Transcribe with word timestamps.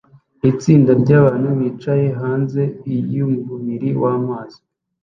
Itsinda 0.51 0.91
ryabantu 1.01 1.49
bicaye 1.59 2.07
hanze 2.21 2.61
yumubiri 3.15 3.89
wamazi 4.01 4.59